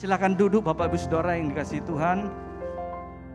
Silakan 0.00 0.32
duduk 0.32 0.64
Bapak 0.64 0.88
Ibu 0.88 0.96
Saudara 0.96 1.36
yang 1.36 1.52
dikasih 1.52 1.84
Tuhan. 1.84 2.32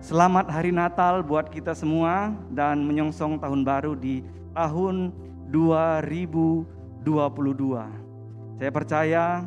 Selamat 0.02 0.50
hari 0.50 0.74
Natal 0.74 1.22
buat 1.22 1.54
kita 1.54 1.78
semua 1.78 2.34
dan 2.50 2.82
menyongsong 2.82 3.38
tahun 3.38 3.62
baru 3.62 3.94
di 3.94 4.26
tahun 4.58 5.14
2022. 5.54 7.06
Saya 8.58 8.72
percaya 8.74 9.46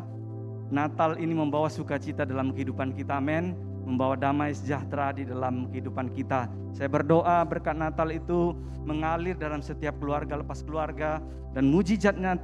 Natal 0.71 1.19
ini 1.19 1.35
membawa 1.35 1.67
sukacita 1.67 2.23
dalam 2.23 2.55
kehidupan 2.55 2.95
kita, 2.95 3.19
amin. 3.19 3.51
Membawa 3.83 4.15
damai 4.15 4.55
sejahtera 4.55 5.11
di 5.11 5.27
dalam 5.27 5.67
kehidupan 5.75 6.15
kita. 6.15 6.47
Saya 6.71 6.87
berdoa 6.87 7.43
berkat 7.43 7.75
Natal 7.75 8.15
itu 8.15 8.55
mengalir 8.87 9.35
dalam 9.35 9.59
setiap 9.59 9.99
keluarga 9.99 10.39
lepas 10.39 10.63
keluarga 10.63 11.19
dan 11.51 11.67
mujizatnya 11.67 12.39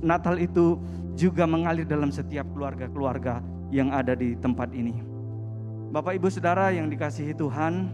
Natal 0.00 0.40
itu 0.40 0.80
juga 1.20 1.44
mengalir 1.44 1.84
dalam 1.84 2.08
setiap 2.08 2.48
keluarga-keluarga 2.56 3.55
yang 3.70 3.90
ada 3.90 4.14
di 4.14 4.38
tempat 4.38 4.70
ini. 4.74 5.02
Bapak 5.90 6.18
Ibu 6.18 6.28
Saudara 6.28 6.70
yang 6.74 6.90
dikasihi 6.90 7.32
Tuhan, 7.32 7.88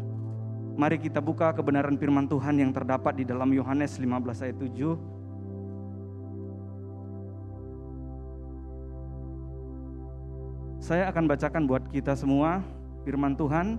mari 0.76 0.96
kita 0.98 1.20
buka 1.20 1.52
kebenaran 1.52 1.94
firman 2.00 2.26
Tuhan 2.26 2.58
yang 2.58 2.72
terdapat 2.72 3.20
di 3.20 3.24
dalam 3.28 3.52
Yohanes 3.52 3.96
15 4.00 4.42
ayat 4.42 4.56
7. 4.58 4.98
Saya 10.82 11.06
akan 11.14 11.24
bacakan 11.30 11.62
buat 11.70 11.86
kita 11.94 12.18
semua 12.18 12.58
firman 13.06 13.38
Tuhan. 13.38 13.78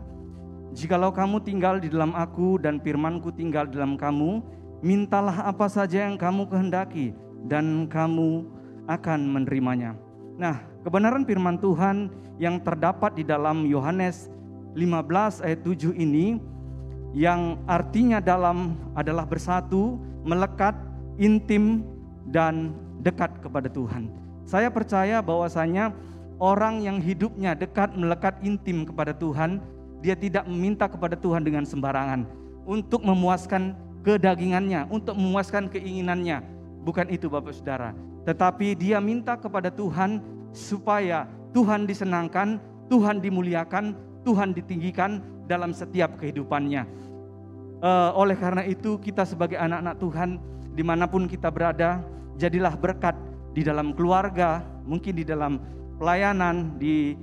Jikalau 0.72 1.12
kamu 1.12 1.44
tinggal 1.44 1.78
di 1.78 1.92
dalam 1.92 2.16
aku 2.16 2.58
dan 2.58 2.80
firmanku 2.80 3.30
tinggal 3.36 3.68
di 3.68 3.76
dalam 3.78 4.00
kamu, 4.00 4.42
mintalah 4.82 5.46
apa 5.46 5.68
saja 5.70 6.08
yang 6.08 6.18
kamu 6.18 6.48
kehendaki 6.48 7.12
dan 7.46 7.86
kamu 7.92 8.48
akan 8.88 9.20
menerimanya. 9.30 10.00
Nah, 10.40 10.73
kebenaran 10.84 11.24
firman 11.24 11.58
Tuhan 11.58 12.12
yang 12.38 12.60
terdapat 12.60 13.16
di 13.16 13.24
dalam 13.24 13.64
Yohanes 13.64 14.28
15 14.76 15.42
ayat 15.42 15.60
7 15.64 15.96
ini 15.96 16.38
yang 17.16 17.62
artinya 17.70 18.20
dalam 18.20 18.76
adalah 18.98 19.24
bersatu, 19.24 20.02
melekat, 20.26 20.74
intim 21.22 21.86
dan 22.30 22.74
dekat 23.00 23.38
kepada 23.40 23.70
Tuhan. 23.70 24.10
Saya 24.44 24.68
percaya 24.74 25.22
bahwasanya 25.24 25.94
orang 26.42 26.82
yang 26.84 26.98
hidupnya 27.00 27.54
dekat, 27.54 27.94
melekat, 27.94 28.42
intim 28.42 28.84
kepada 28.84 29.14
Tuhan, 29.14 29.62
dia 30.04 30.18
tidak 30.18 30.44
meminta 30.50 30.90
kepada 30.90 31.16
Tuhan 31.16 31.46
dengan 31.46 31.64
sembarangan 31.64 32.28
untuk 32.68 33.06
memuaskan 33.06 33.78
kedagingannya, 34.04 34.90
untuk 34.92 35.16
memuaskan 35.16 35.72
keinginannya. 35.72 36.44
Bukan 36.84 37.08
itu 37.08 37.32
Bapak 37.32 37.56
Saudara, 37.56 37.96
tetapi 38.28 38.76
dia 38.76 39.00
minta 39.00 39.40
kepada 39.40 39.72
Tuhan 39.72 40.20
supaya 40.54 41.26
Tuhan 41.52 41.90
disenangkan, 41.90 42.62
Tuhan 42.88 43.20
dimuliakan, 43.20 43.98
Tuhan 44.24 44.54
ditinggikan 44.56 45.20
dalam 45.50 45.74
setiap 45.76 46.16
kehidupannya. 46.22 46.86
Uh, 47.84 48.16
oleh 48.16 48.40
karena 48.40 48.64
itu 48.64 48.96
kita 49.02 49.28
sebagai 49.28 49.60
anak-anak 49.60 50.00
Tuhan 50.00 50.30
di 50.72 50.84
mana 50.86 51.04
pun 51.10 51.28
kita 51.28 51.52
berada, 51.52 52.00
jadilah 52.40 52.74
berkat 52.80 53.18
di 53.52 53.62
dalam 53.62 53.92
keluarga, 53.92 54.64
mungkin 54.88 55.14
di 55.20 55.26
dalam 55.28 55.60
pelayanan, 56.00 56.80
di 56.80 57.14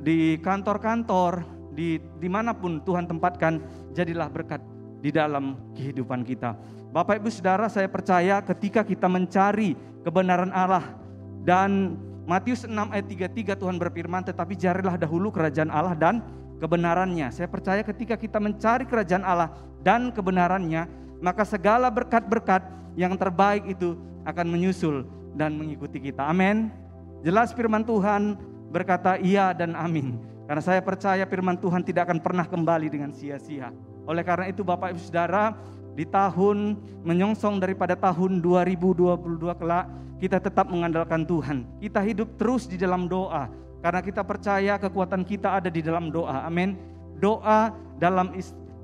di 0.00 0.38
kantor-kantor, 0.38 1.42
di 1.74 1.98
di 1.98 2.28
mana 2.30 2.54
pun 2.54 2.78
Tuhan 2.86 3.10
tempatkan, 3.10 3.58
jadilah 3.92 4.30
berkat 4.30 4.62
di 5.02 5.10
dalam 5.10 5.58
kehidupan 5.74 6.22
kita. 6.22 6.54
Bapak 6.94 7.20
Ibu 7.20 7.28
Saudara, 7.28 7.66
saya 7.68 7.90
percaya 7.90 8.40
ketika 8.40 8.86
kita 8.86 9.10
mencari 9.10 9.76
kebenaran 10.06 10.54
Allah 10.54 10.96
dan 11.44 11.98
Matius 12.26 12.66
6 12.66 12.74
ayat 12.74 13.06
33 13.06 13.54
Tuhan 13.54 13.78
berfirman, 13.78 14.26
tetapi 14.26 14.58
carilah 14.58 14.98
dahulu 14.98 15.30
kerajaan 15.30 15.70
Allah 15.70 15.94
dan 15.94 16.18
kebenarannya. 16.58 17.30
Saya 17.30 17.46
percaya 17.46 17.86
ketika 17.86 18.18
kita 18.18 18.42
mencari 18.42 18.82
kerajaan 18.82 19.22
Allah 19.22 19.54
dan 19.86 20.10
kebenarannya, 20.10 20.90
maka 21.22 21.46
segala 21.46 21.86
berkat-berkat 21.86 22.66
yang 22.98 23.14
terbaik 23.14 23.70
itu 23.70 23.94
akan 24.26 24.46
menyusul 24.50 25.06
dan 25.38 25.54
mengikuti 25.54 26.02
kita. 26.02 26.26
Amin. 26.26 26.74
Jelas 27.22 27.54
firman 27.54 27.86
Tuhan 27.86 28.34
berkata 28.74 29.22
iya 29.22 29.54
dan 29.54 29.78
amin. 29.78 30.18
Karena 30.50 30.62
saya 30.62 30.82
percaya 30.82 31.22
firman 31.26 31.58
Tuhan 31.58 31.86
tidak 31.86 32.10
akan 32.10 32.18
pernah 32.18 32.46
kembali 32.46 32.90
dengan 32.90 33.10
sia-sia. 33.14 33.70
Oleh 34.06 34.22
karena 34.22 34.50
itu 34.50 34.62
Bapak 34.62 34.94
Ibu 34.94 35.00
Saudara, 35.02 35.54
di 35.96 36.04
tahun 36.04 36.76
menyongsong 37.08 37.56
daripada 37.56 37.96
tahun 37.96 38.44
2022 38.44 39.16
kelak 39.56 39.88
kita 40.20 40.36
tetap 40.40 40.68
mengandalkan 40.68 41.24
Tuhan. 41.24 41.64
Kita 41.80 42.04
hidup 42.04 42.36
terus 42.36 42.68
di 42.68 42.76
dalam 42.76 43.08
doa 43.08 43.48
karena 43.80 44.00
kita 44.04 44.20
percaya 44.20 44.76
kekuatan 44.76 45.24
kita 45.24 45.56
ada 45.56 45.72
di 45.72 45.80
dalam 45.80 46.12
doa. 46.12 46.44
Amin. 46.44 46.76
Doa 47.16 47.72
dalam 47.96 48.36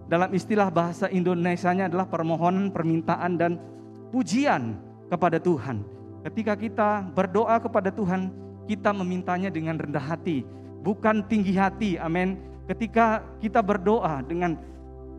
dalam 0.08 0.30
istilah 0.32 0.72
bahasa 0.72 1.08
Indonesianya 1.12 1.92
adalah 1.92 2.08
permohonan, 2.08 2.72
permintaan 2.72 3.36
dan 3.36 3.60
pujian 4.08 4.76
kepada 5.12 5.36
Tuhan. 5.36 5.84
Ketika 6.24 6.56
kita 6.56 6.90
berdoa 7.12 7.60
kepada 7.60 7.92
Tuhan, 7.92 8.32
kita 8.64 8.92
memintanya 8.92 9.52
dengan 9.52 9.76
rendah 9.76 10.04
hati, 10.04 10.44
bukan 10.80 11.24
tinggi 11.28 11.56
hati. 11.56 12.00
Amin. 12.00 12.40
Ketika 12.68 13.20
kita 13.42 13.60
berdoa 13.60 14.22
dengan 14.24 14.56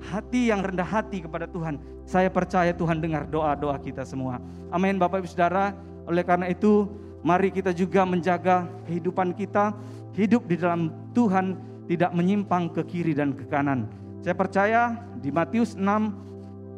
hati 0.04 0.52
yang 0.52 0.60
rendah 0.60 0.86
hati 0.86 1.24
kepada 1.24 1.48
Tuhan. 1.48 1.80
Saya 2.04 2.28
percaya 2.28 2.76
Tuhan 2.76 3.00
dengar 3.00 3.24
doa-doa 3.28 3.80
kita 3.80 4.04
semua. 4.04 4.44
Amin 4.70 5.00
Bapak 5.00 5.24
Ibu 5.24 5.30
Saudara. 5.32 5.72
Oleh 6.04 6.22
karena 6.28 6.52
itu, 6.52 6.92
mari 7.24 7.48
kita 7.48 7.72
juga 7.72 8.04
menjaga 8.04 8.68
kehidupan 8.86 9.32
kita, 9.32 9.72
hidup 10.14 10.44
di 10.46 10.60
dalam 10.60 10.92
Tuhan 11.16 11.56
tidak 11.88 12.12
menyimpang 12.12 12.72
ke 12.76 12.84
kiri 12.84 13.16
dan 13.16 13.32
ke 13.32 13.48
kanan. 13.48 13.88
Saya 14.20 14.36
percaya 14.36 14.82
di 15.20 15.32
Matius 15.32 15.76
6 15.76 15.84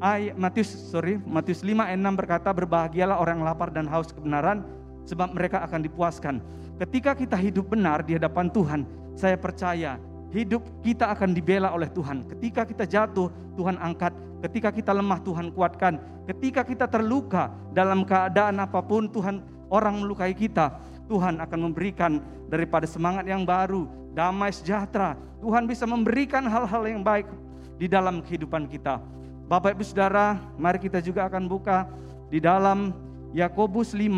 ayat 0.01 0.33
Matius 0.37 0.69
sorry 0.89 1.21
Matius 1.21 1.61
5 1.61 1.77
ayat 1.77 1.99
6 2.01 2.19
berkata 2.19 2.49
berbahagialah 2.53 3.17
orang 3.21 3.41
lapar 3.41 3.69
dan 3.69 3.85
haus 3.85 4.09
kebenaran 4.09 4.65
sebab 5.05 5.33
mereka 5.33 5.61
akan 5.61 5.85
dipuaskan. 5.85 6.41
Ketika 6.81 7.13
kita 7.13 7.37
hidup 7.37 7.71
benar 7.71 8.03
di 8.03 8.17
hadapan 8.17 8.49
Tuhan, 8.51 8.81
saya 9.15 9.39
percaya 9.39 9.95
hidup 10.35 10.67
kita 10.83 11.07
akan 11.15 11.31
dibela 11.31 11.71
oleh 11.71 11.87
Tuhan. 11.87 12.27
Ketika 12.27 12.67
kita 12.67 12.83
jatuh, 12.83 13.31
Tuhan 13.55 13.79
angkat. 13.79 14.11
Ketika 14.43 14.69
kita 14.75 14.91
lemah, 14.91 15.23
Tuhan 15.23 15.47
kuatkan. 15.55 15.95
Ketika 16.27 16.67
kita 16.67 16.91
terluka 16.91 17.55
dalam 17.71 18.03
keadaan 18.03 18.59
apa 18.59 18.83
pun, 18.83 19.07
Tuhan 19.07 19.39
orang 19.71 20.03
melukai 20.03 20.35
kita. 20.35 20.75
Tuhan 21.07 21.39
akan 21.39 21.71
memberikan 21.71 22.19
daripada 22.51 22.83
semangat 22.83 23.23
yang 23.23 23.47
baru, 23.47 23.87
damai 24.11 24.51
sejahtera. 24.51 25.15
Tuhan 25.39 25.63
bisa 25.63 25.87
memberikan 25.87 26.43
hal-hal 26.43 26.83
yang 26.83 26.99
baik 26.99 27.31
di 27.79 27.87
dalam 27.87 28.19
kehidupan 28.19 28.67
kita. 28.67 28.99
Bapak 29.45 29.77
Ibu 29.77 29.85
Saudara, 29.85 30.35
mari 30.57 30.81
kita 30.81 30.99
juga 30.99 31.29
akan 31.29 31.45
buka 31.45 31.85
di 32.33 32.41
dalam 32.41 32.91
Yakobus 33.31 33.93
5 33.93 34.09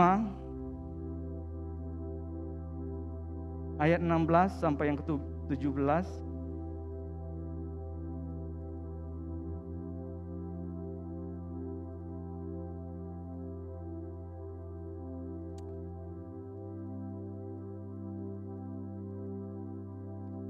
ayat 3.84 4.00
16 4.00 4.64
sampai 4.64 4.88
yang 4.88 4.98
ketujuh 4.98 5.37
17 5.48 6.28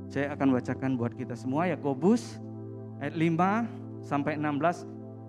Saya 0.08 0.34
akan 0.34 0.58
bacakan 0.58 0.98
buat 0.98 1.14
kita 1.14 1.38
semua 1.38 1.70
Yakobus 1.70 2.42
ayat 2.98 3.14
5 3.14 4.02
sampai 4.02 4.34
16. 4.34 4.88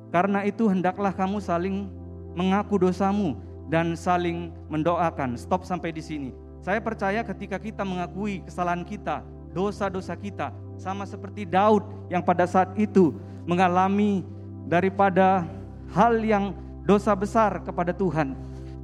Karena 0.08 0.48
itu 0.48 0.64
hendaklah 0.64 1.12
kamu 1.12 1.44
saling 1.44 1.92
mengaku 2.32 2.80
dosamu 2.80 3.36
dan 3.68 3.92
saling 3.92 4.48
mendoakan. 4.72 5.36
Stop 5.36 5.68
sampai 5.68 5.92
di 5.92 6.00
sini. 6.00 6.30
Saya 6.64 6.80
percaya 6.80 7.20
ketika 7.20 7.60
kita 7.60 7.84
mengakui 7.84 8.40
kesalahan 8.48 8.80
kita, 8.80 9.20
dosa-dosa 9.52 10.14
kita 10.14 10.52
sama 10.78 11.04
seperti 11.04 11.44
Daud 11.44 11.84
yang 12.08 12.22
pada 12.22 12.46
saat 12.46 12.72
itu 12.78 13.12
mengalami 13.48 14.22
daripada 14.68 15.48
hal 15.92 16.20
yang 16.20 16.52
dosa 16.84 17.12
besar 17.16 17.60
kepada 17.64 17.92
Tuhan. 17.92 18.36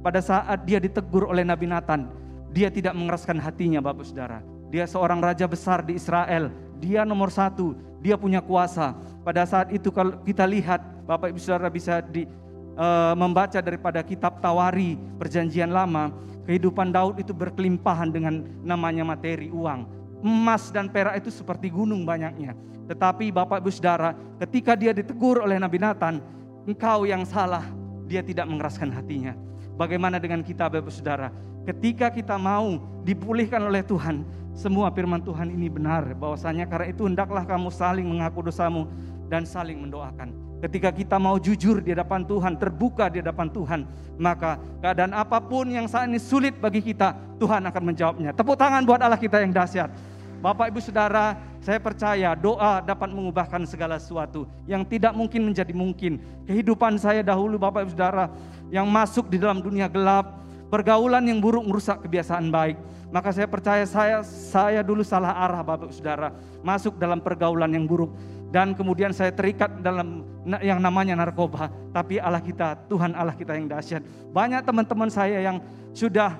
Pada 0.05 0.21
saat 0.21 0.61
dia 0.69 0.77
ditegur 0.77 1.25
oleh 1.25 1.41
Nabi 1.41 1.65
Nathan, 1.65 2.05
dia 2.53 2.69
tidak 2.69 2.93
mengeraskan 2.93 3.41
hatinya 3.41 3.81
Bapak 3.81 4.05
Saudara. 4.05 4.41
Dia 4.69 4.85
seorang 4.85 5.17
raja 5.17 5.49
besar 5.49 5.81
di 5.81 5.97
Israel, 5.97 6.53
dia 6.77 7.01
nomor 7.01 7.33
satu, 7.33 7.73
dia 8.05 8.13
punya 8.13 8.41
kuasa. 8.41 8.93
Pada 9.25 9.41
saat 9.49 9.73
itu 9.73 9.89
kalau 9.89 10.21
kita 10.21 10.45
lihat 10.45 10.81
Bapak 11.09 11.33
Ibu 11.33 11.41
Saudara 11.41 11.73
bisa 11.73 12.05
di, 12.05 12.29
uh, 12.77 13.17
membaca 13.17 13.57
daripada 13.57 14.05
kitab 14.05 14.37
Tawari 14.45 14.93
perjanjian 15.17 15.73
lama, 15.73 16.13
kehidupan 16.45 16.93
Daud 16.93 17.17
itu 17.17 17.33
berkelimpahan 17.33 18.13
dengan 18.13 18.45
namanya 18.61 19.01
materi 19.01 19.49
uang 19.49 20.04
emas 20.23 20.71
dan 20.71 20.87
perak 20.91 21.19
itu 21.19 21.31
seperti 21.33 21.71
gunung 21.71 22.03
banyaknya. 22.03 22.55
Tetapi 22.85 23.33
Bapak 23.33 23.65
Ibu 23.65 23.71
Saudara, 23.73 24.13
ketika 24.45 24.77
dia 24.77 24.93
ditegur 24.93 25.41
oleh 25.41 25.57
Nabi 25.57 25.81
Nathan, 25.81 26.21
engkau 26.69 27.09
yang 27.09 27.25
salah, 27.25 27.65
dia 28.05 28.21
tidak 28.21 28.45
mengeraskan 28.45 28.93
hatinya. 28.93 29.33
Bagaimana 29.75 30.21
dengan 30.21 30.45
kita 30.45 30.69
Bapak 30.69 30.93
Saudara? 30.93 31.33
Ketika 31.65 32.13
kita 32.13 32.37
mau 32.37 32.77
dipulihkan 33.01 33.57
oleh 33.65 33.81
Tuhan, 33.81 34.21
semua 34.53 34.93
firman 34.93 35.19
Tuhan 35.19 35.49
ini 35.49 35.65
benar 35.67 36.13
bahwasanya 36.13 36.69
karena 36.69 36.93
itu 36.93 37.09
hendaklah 37.09 37.41
kamu 37.41 37.73
saling 37.73 38.05
mengaku 38.05 38.45
dosamu 38.45 38.85
dan 39.27 39.43
saling 39.43 39.81
mendoakan. 39.81 40.44
Ketika 40.65 40.89
kita 40.89 41.21
mau 41.21 41.37
jujur 41.37 41.77
di 41.77 41.93
hadapan 41.93 42.25
Tuhan, 42.25 42.57
terbuka 42.57 43.05
di 43.05 43.21
hadapan 43.21 43.53
Tuhan, 43.53 43.85
maka 44.17 44.57
keadaan 44.81 45.13
apa 45.13 45.37
pun 45.37 45.69
yang 45.69 45.85
saat 45.85 46.09
ini 46.09 46.17
sulit 46.17 46.57
bagi 46.57 46.81
kita, 46.81 47.13
Tuhan 47.37 47.69
akan 47.69 47.83
menjawabnya. 47.93 48.33
Tepuk 48.33 48.57
tangan 48.57 48.81
buat 48.81 48.97
Allah 48.97 49.21
kita 49.21 49.45
yang 49.45 49.53
dahsyat. 49.53 49.93
Bapak 50.41 50.73
Ibu 50.73 50.81
Saudara, 50.81 51.37
saya 51.61 51.77
percaya 51.77 52.33
doa 52.33 52.81
dapat 52.81 53.13
mengubahkan 53.13 53.61
segala 53.69 54.01
sesuatu 54.01 54.49
yang 54.65 54.81
tidak 54.81 55.13
mungkin 55.13 55.45
menjadi 55.45 55.69
mungkin. 55.69 56.17
Kehidupan 56.49 56.97
saya 56.97 57.21
dahulu 57.21 57.61
Bapak 57.61 57.85
Ibu 57.85 57.93
Saudara 57.93 58.33
yang 58.73 58.89
masuk 58.89 59.29
di 59.29 59.37
dalam 59.37 59.61
dunia 59.61 59.85
gelap, 59.85 60.41
pergaulan 60.73 61.29
yang 61.29 61.45
buruk 61.45 61.61
merusak 61.61 62.01
kebiasaan 62.09 62.49
baik. 62.49 62.81
Maka 63.13 63.29
saya 63.29 63.45
percaya 63.45 63.85
saya 63.85 64.25
saya 64.25 64.81
dulu 64.81 65.05
salah 65.05 65.29
arah 65.45 65.61
Bapak 65.61 65.93
Saudara, 65.93 66.33
masuk 66.65 66.97
dalam 66.97 67.21
pergaulan 67.21 67.69
yang 67.69 67.85
buruk 67.85 68.09
dan 68.55 68.71
kemudian 68.71 69.11
saya 69.11 69.35
terikat 69.35 69.83
dalam 69.83 70.23
yang 70.63 70.79
namanya 70.79 71.11
narkoba. 71.19 71.67
Tapi 71.91 72.23
Allah 72.23 72.39
kita, 72.39 72.87
Tuhan 72.87 73.11
Allah 73.11 73.35
kita 73.35 73.51
yang 73.51 73.67
dahsyat. 73.67 73.99
Banyak 74.31 74.63
teman-teman 74.63 75.11
saya 75.11 75.43
yang 75.43 75.59
sudah 75.91 76.39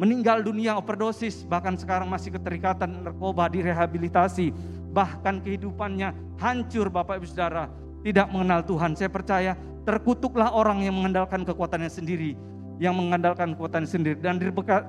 meninggal 0.00 0.40
dunia 0.40 0.80
overdosis, 0.80 1.44
bahkan 1.44 1.76
sekarang 1.76 2.08
masih 2.08 2.32
keterikatan 2.32 3.04
narkoba, 3.04 3.52
direhabilitasi, 3.52 4.56
bahkan 4.96 5.44
kehidupannya 5.44 6.16
hancur 6.40 6.88
Bapak 6.88 7.20
Ibu 7.20 7.28
Saudara, 7.28 7.68
tidak 8.00 8.32
mengenal 8.32 8.64
Tuhan. 8.64 8.96
Saya 8.96 9.12
percaya 9.12 9.52
terkutuklah 9.84 10.56
orang 10.56 10.80
yang 10.80 10.96
mengandalkan 10.96 11.44
kekuatannya 11.44 11.92
sendiri 11.92 12.40
yang 12.80 12.96
mengandalkan 12.96 13.52
kekuatan 13.52 13.84
sendiri 13.84 14.16
dan 14.24 14.40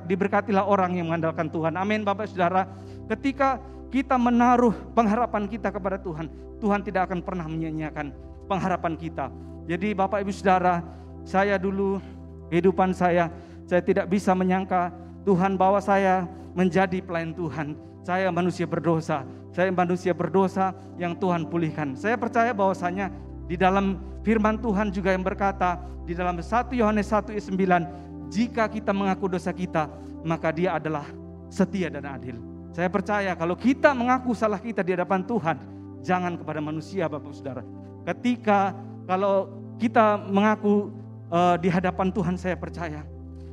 diberkatilah 0.08 0.64
orang 0.64 0.96
yang 0.96 1.12
mengandalkan 1.12 1.52
Tuhan. 1.52 1.76
Amin 1.76 2.08
Bapak 2.08 2.32
Saudara. 2.32 2.64
Ketika 3.12 3.60
kita 3.92 4.16
menaruh 4.16 4.72
pengharapan 4.96 5.46
kita 5.52 5.68
kepada 5.70 6.00
Tuhan, 6.00 6.32
Tuhan 6.64 6.80
tidak 6.82 7.12
akan 7.12 7.20
pernah 7.20 7.46
menyia-nyiakan 7.46 8.16
pengharapan 8.48 8.96
kita. 8.96 9.28
Jadi 9.68 9.92
Bapak 9.92 10.24
Ibu 10.24 10.32
Saudara, 10.32 10.80
saya 11.28 11.60
dulu 11.60 12.00
kehidupan 12.48 12.96
saya, 12.96 13.28
saya 13.68 13.84
tidak 13.84 14.08
bisa 14.08 14.32
menyangka 14.32 14.90
Tuhan 15.28 15.60
bawa 15.60 15.84
saya 15.84 16.26
menjadi 16.56 17.04
pelayan 17.04 17.36
Tuhan. 17.36 17.76
Saya 18.02 18.34
manusia 18.34 18.66
berdosa, 18.66 19.22
saya 19.54 19.70
manusia 19.70 20.16
berdosa 20.16 20.74
yang 20.98 21.14
Tuhan 21.14 21.46
pulihkan. 21.46 21.94
Saya 21.94 22.18
percaya 22.18 22.50
bahwasanya 22.50 23.14
di 23.46 23.54
dalam 23.60 24.02
firman 24.26 24.58
Tuhan 24.58 24.90
juga 24.90 25.14
yang 25.14 25.22
berkata 25.22 25.78
di 26.08 26.18
dalam 26.18 26.42
1 26.42 26.74
Yohanes 26.74 27.08
1 27.14 27.30
ayat 27.30 27.46
9, 27.46 28.34
jika 28.34 28.66
kita 28.66 28.90
mengaku 28.96 29.30
dosa 29.30 29.54
kita, 29.54 29.86
maka 30.26 30.50
dia 30.50 30.80
adalah 30.80 31.06
setia 31.52 31.94
dan 31.94 32.08
adil. 32.10 32.51
Saya 32.72 32.88
percaya 32.88 33.36
kalau 33.36 33.60
kita 33.60 33.92
mengaku 33.92 34.32
salah 34.32 34.60
kita 34.60 34.80
di 34.80 34.96
hadapan 34.96 35.28
Tuhan, 35.28 35.58
jangan 36.02 36.40
kepada 36.40 36.64
manusia 36.64 37.06
Bapak 37.12 37.36
Saudara. 37.36 37.64
Ketika 38.08 38.72
kalau 39.04 39.52
kita 39.76 40.16
mengaku 40.18 40.90
uh, 41.28 41.60
di 41.60 41.68
hadapan 41.68 42.10
Tuhan 42.16 42.36
saya 42.40 42.56
percaya 42.56 43.04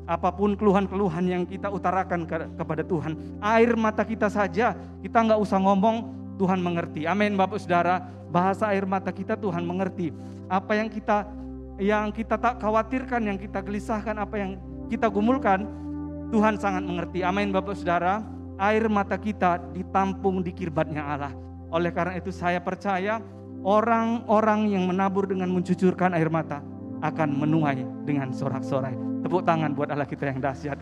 apa 0.09 0.33
pun 0.33 0.57
keluhan-keluhan 0.57 1.25
yang 1.29 1.43
kita 1.45 1.69
utarakan 1.69 2.25
ke, 2.25 2.37
kepada 2.57 2.83
Tuhan, 2.87 3.13
air 3.43 3.75
mata 3.75 4.07
kita 4.07 4.31
saja 4.31 4.79
kita 5.03 5.19
nggak 5.19 5.41
usah 5.43 5.59
ngomong, 5.61 5.97
Tuhan 6.39 6.63
mengerti. 6.63 7.05
Amin 7.05 7.35
Bapak 7.35 7.59
Saudara. 7.59 7.99
Bahasa 8.31 8.71
air 8.71 8.87
mata 8.87 9.11
kita 9.11 9.35
Tuhan 9.35 9.67
mengerti. 9.67 10.15
Apa 10.47 10.79
yang 10.79 10.89
kita 10.89 11.27
yang 11.79 12.15
kita 12.15 12.39
tak 12.39 12.63
khawatirkan, 12.63 13.27
yang 13.27 13.39
kita 13.39 13.59
gelisahkan, 13.67 14.15
apa 14.15 14.35
yang 14.39 14.51
kita 14.87 15.11
gumulkan, 15.11 15.67
Tuhan 16.31 16.55
sangat 16.57 16.87
mengerti. 16.87 17.27
Amin 17.27 17.51
Bapak 17.51 17.75
Saudara. 17.75 18.38
Air 18.59 18.91
mata 18.91 19.15
kita 19.15 19.63
ditampung 19.71 20.43
di 20.43 20.51
kirbatnya 20.51 21.07
Allah. 21.07 21.33
Oleh 21.71 21.95
karena 21.95 22.19
itu 22.19 22.35
saya 22.35 22.59
percaya 22.59 23.23
orang-orang 23.63 24.75
yang 24.75 24.85
menabur 24.91 25.31
dengan 25.31 25.47
mencucurkan 25.55 26.15
air 26.19 26.27
mata 26.27 26.59
akan 26.99 27.39
menuai 27.39 27.87
dengan 28.03 28.35
sorak-sorai. 28.35 28.99
Tepuk 29.23 29.47
tangan 29.47 29.75
buat 29.79 29.95
Allah 29.95 30.07
kita 30.07 30.27
yang 30.27 30.43
dahsyat. 30.43 30.79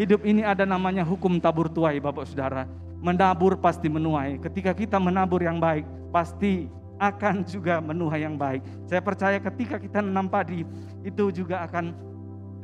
Hidup 0.00 0.24
ini 0.24 0.42
ada 0.42 0.64
namanya 0.64 1.04
hukum 1.04 1.36
tabur 1.38 1.68
tuai 1.68 2.00
Bapak 2.00 2.24
Saudara 2.26 2.64
menabur 3.04 3.60
pasti 3.60 3.92
menuai. 3.92 4.40
Ketika 4.40 4.72
kita 4.72 4.96
menabur 4.96 5.44
yang 5.44 5.60
baik, 5.60 5.84
pasti 6.08 6.72
akan 6.96 7.44
juga 7.44 7.84
menuai 7.84 8.24
yang 8.24 8.40
baik. 8.40 8.64
Saya 8.88 9.04
percaya 9.04 9.36
ketika 9.36 9.76
kita 9.76 10.00
menanam 10.00 10.32
padi, 10.32 10.64
itu 11.04 11.24
juga 11.28 11.68
akan 11.68 11.92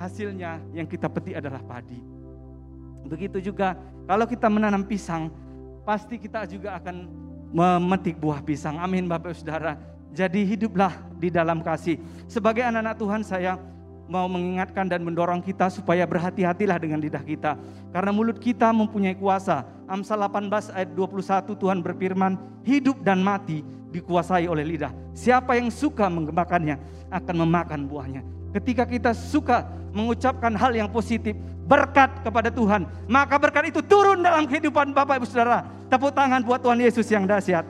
hasilnya 0.00 0.64
yang 0.72 0.88
kita 0.88 1.12
petik 1.12 1.36
adalah 1.36 1.60
padi. 1.60 2.00
Begitu 3.06 3.52
juga 3.52 3.76
kalau 4.04 4.26
kita 4.26 4.50
menanam 4.50 4.82
pisang, 4.82 5.30
pasti 5.86 6.18
kita 6.18 6.44
juga 6.50 6.76
akan 6.76 7.06
memetik 7.50 8.18
buah 8.18 8.42
pisang. 8.42 8.78
Amin 8.78 9.06
Bapak 9.10 9.34
Saudara. 9.34 9.78
Jadi 10.10 10.42
hiduplah 10.42 10.90
di 11.18 11.30
dalam 11.30 11.62
kasih. 11.62 11.98
Sebagai 12.26 12.66
anak-anak 12.66 12.96
Tuhan 12.98 13.22
saya 13.22 13.54
mau 14.10 14.26
mengingatkan 14.26 14.90
dan 14.90 15.06
mendorong 15.06 15.38
kita 15.38 15.70
supaya 15.70 16.02
berhati-hatilah 16.02 16.82
dengan 16.82 16.98
lidah 16.98 17.22
kita. 17.22 17.54
Karena 17.94 18.10
mulut 18.10 18.42
kita 18.42 18.74
mempunyai 18.74 19.14
kuasa. 19.14 19.62
Amsal 19.86 20.18
18 20.26 20.74
ayat 20.74 20.90
21 20.98 21.54
Tuhan 21.54 21.78
berfirman, 21.78 22.34
hidup 22.66 22.98
dan 23.06 23.22
mati 23.22 23.62
dikuasai 23.94 24.50
oleh 24.50 24.66
lidah. 24.66 24.90
Siapa 25.14 25.54
yang 25.54 25.70
suka 25.70 26.10
mengembangkannya 26.10 26.78
akan 27.10 27.36
memakan 27.46 27.86
buahnya. 27.86 28.22
Ketika 28.50 28.82
kita 28.86 29.14
suka 29.14 29.66
mengucapkan 29.94 30.50
hal 30.54 30.74
yang 30.74 30.90
positif, 30.90 31.38
berkat 31.66 32.10
kepada 32.26 32.50
Tuhan, 32.50 32.86
maka 33.06 33.38
berkat 33.38 33.70
itu 33.70 33.78
turun 33.82 34.22
dalam 34.22 34.46
kehidupan 34.46 34.90
Bapak 34.90 35.22
Ibu 35.22 35.26
Saudara. 35.26 35.66
Tepuk 35.86 36.10
tangan 36.14 36.42
buat 36.42 36.58
Tuhan 36.58 36.82
Yesus 36.82 37.06
yang 37.10 37.26
dahsyat. 37.26 37.62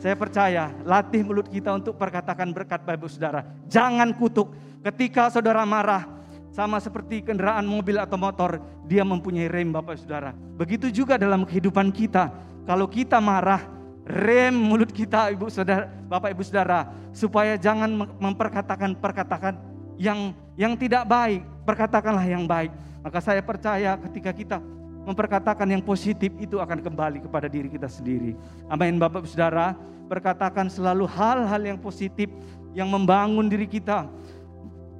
Saya 0.00 0.18
percaya, 0.18 0.72
latih 0.82 1.22
mulut 1.22 1.46
kita 1.46 1.76
untuk 1.76 1.94
perkatakan 2.00 2.50
berkat 2.50 2.82
Bapak 2.82 2.96
Ibu 2.98 3.08
Saudara. 3.08 3.44
Jangan 3.68 4.16
kutuk, 4.16 4.52
Ketika 4.82 5.30
saudara 5.30 5.62
marah, 5.62 6.10
sama 6.50 6.82
seperti 6.82 7.22
kendaraan 7.22 7.62
mobil 7.62 8.02
atau 8.02 8.18
motor, 8.18 8.58
dia 8.90 9.06
mempunyai 9.06 9.46
rem 9.46 9.70
Bapak 9.70 9.94
Saudara. 9.94 10.34
Begitu 10.34 10.90
juga 10.90 11.14
dalam 11.14 11.46
kehidupan 11.46 11.94
kita. 11.94 12.34
Kalau 12.66 12.90
kita 12.90 13.22
marah, 13.22 13.62
rem 14.02 14.50
mulut 14.50 14.90
kita 14.90 15.30
Ibu 15.30 15.46
Saudara, 15.54 15.86
Bapak 15.86 16.34
Ibu 16.34 16.42
Saudara, 16.42 16.90
supaya 17.14 17.54
jangan 17.54 18.10
memperkatakan 18.18 18.98
perkatakan 18.98 19.54
yang 19.96 20.36
yang 20.54 20.76
tidak 20.76 21.08
baik, 21.08 21.42
perkatakanlah 21.64 22.24
yang 22.24 22.44
baik. 22.44 22.72
Maka 23.02 23.18
saya 23.18 23.42
percaya 23.42 23.98
ketika 24.08 24.30
kita 24.30 24.58
memperkatakan 25.02 25.66
yang 25.66 25.82
positif 25.82 26.30
itu 26.38 26.62
akan 26.62 26.78
kembali 26.78 27.26
kepada 27.26 27.50
diri 27.50 27.66
kita 27.66 27.90
sendiri. 27.90 28.38
Amin 28.70 29.02
Bapak 29.02 29.26
Saudara, 29.26 29.74
perkatakan 30.06 30.70
selalu 30.70 31.10
hal-hal 31.10 31.62
yang 31.74 31.78
positif 31.78 32.30
yang 32.72 32.86
membangun 32.88 33.50
diri 33.50 33.66
kita, 33.66 34.06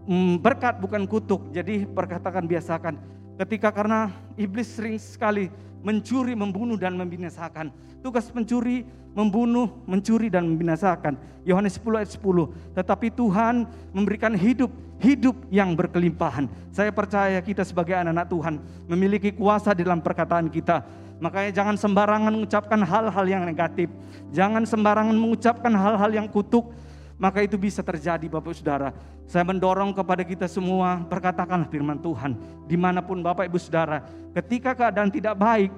Hmm, 0.02 0.34
berkat 0.42 0.82
bukan 0.82 1.06
kutuk. 1.06 1.54
Jadi 1.54 1.86
perkatakan 1.86 2.42
biasakan. 2.42 2.98
Ketika 3.38 3.70
karena 3.70 4.10
iblis 4.34 4.74
sering 4.74 4.98
sekali 4.98 5.46
mencuri, 5.82 6.34
membunuh 6.34 6.74
dan 6.74 6.98
membinasakan. 6.98 7.70
Tugas 8.02 8.26
pencuri 8.26 8.82
membunuh, 9.12 9.68
mencuri 9.84 10.32
dan 10.32 10.48
membinasakan. 10.48 11.16
Yohanes 11.44 11.76
10 11.76 12.02
ayat 12.02 12.10
10. 12.16 12.76
Tetapi 12.76 13.06
Tuhan 13.12 13.68
memberikan 13.92 14.32
hidup, 14.32 14.72
hidup 15.00 15.36
yang 15.52 15.76
berkelimpahan. 15.76 16.48
Saya 16.72 16.90
percaya 16.92 17.38
kita 17.40 17.64
sebagai 17.64 17.92
anak-anak 17.92 18.26
Tuhan 18.28 18.54
memiliki 18.88 19.30
kuasa 19.32 19.76
dalam 19.76 20.00
perkataan 20.00 20.48
kita. 20.48 20.84
Makanya 21.22 21.54
jangan 21.54 21.76
sembarangan 21.78 22.32
mengucapkan 22.34 22.80
hal-hal 22.82 23.26
yang 23.28 23.42
negatif. 23.46 23.86
Jangan 24.34 24.66
sembarangan 24.66 25.14
mengucapkan 25.14 25.70
hal-hal 25.70 26.10
yang 26.10 26.26
kutuk 26.26 26.74
maka 27.22 27.38
itu 27.38 27.54
bisa 27.54 27.86
terjadi 27.86 28.26
Bapak 28.26 28.50
Saudara. 28.50 28.90
Saya 29.30 29.46
mendorong 29.46 29.94
kepada 29.94 30.26
kita 30.26 30.50
semua, 30.50 31.06
perkatakanlah 31.06 31.70
firman 31.70 31.94
Tuhan. 32.02 32.34
Di 32.66 32.74
mana 32.74 32.98
pun 32.98 33.22
Bapak 33.22 33.46
Ibu 33.46 33.62
Saudara, 33.62 34.02
ketika 34.34 34.74
keadaan 34.74 35.06
tidak 35.06 35.38
baik, 35.38 35.70